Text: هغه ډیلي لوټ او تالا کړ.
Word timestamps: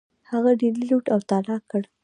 هغه 0.31 0.51
ډیلي 0.61 0.83
لوټ 0.89 1.05
او 1.13 1.19
تالا 1.29 1.57
کړ. 1.69 1.81